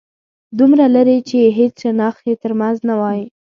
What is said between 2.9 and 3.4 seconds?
وای